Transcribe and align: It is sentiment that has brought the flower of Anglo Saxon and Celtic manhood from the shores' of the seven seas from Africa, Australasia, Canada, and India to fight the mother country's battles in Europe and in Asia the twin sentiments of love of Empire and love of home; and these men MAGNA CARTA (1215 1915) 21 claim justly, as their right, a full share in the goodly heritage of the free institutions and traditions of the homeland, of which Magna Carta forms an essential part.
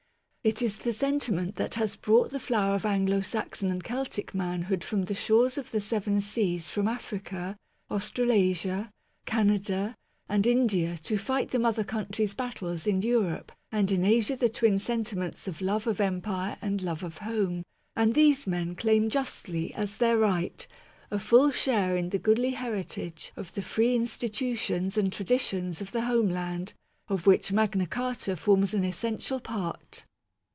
It 0.43 0.63
is 0.63 0.73
sentiment 0.97 1.53
that 1.57 1.75
has 1.75 1.95
brought 1.95 2.31
the 2.31 2.39
flower 2.39 2.73
of 2.73 2.83
Anglo 2.83 3.21
Saxon 3.21 3.69
and 3.69 3.83
Celtic 3.83 4.33
manhood 4.33 4.83
from 4.83 5.03
the 5.05 5.13
shores' 5.13 5.55
of 5.59 5.69
the 5.69 5.79
seven 5.79 6.19
seas 6.19 6.67
from 6.67 6.87
Africa, 6.87 7.55
Australasia, 7.91 8.89
Canada, 9.27 9.93
and 10.27 10.47
India 10.47 10.97
to 11.03 11.15
fight 11.15 11.49
the 11.49 11.59
mother 11.59 11.83
country's 11.83 12.33
battles 12.33 12.87
in 12.87 13.03
Europe 13.03 13.51
and 13.71 13.91
in 13.91 14.03
Asia 14.03 14.35
the 14.35 14.49
twin 14.49 14.79
sentiments 14.79 15.47
of 15.47 15.61
love 15.61 15.85
of 15.85 16.01
Empire 16.01 16.57
and 16.59 16.81
love 16.81 17.03
of 17.03 17.19
home; 17.19 17.63
and 17.95 18.15
these 18.15 18.47
men 18.47 18.69
MAGNA 18.69 18.75
CARTA 18.77 18.87
(1215 19.13 19.73
1915) 19.77 19.77
21 19.77 19.77
claim 19.77 19.77
justly, 19.77 19.77
as 19.77 19.97
their 19.97 20.17
right, 20.17 20.67
a 21.11 21.19
full 21.19 21.51
share 21.51 21.95
in 21.95 22.09
the 22.09 22.17
goodly 22.17 22.49
heritage 22.57 23.31
of 23.37 23.53
the 23.53 23.61
free 23.61 23.95
institutions 23.95 24.97
and 24.97 25.13
traditions 25.13 25.81
of 25.81 25.91
the 25.91 26.01
homeland, 26.01 26.73
of 27.07 27.27
which 27.27 27.51
Magna 27.51 27.85
Carta 27.85 28.35
forms 28.35 28.73
an 28.73 28.83
essential 28.83 29.39
part. 29.39 30.03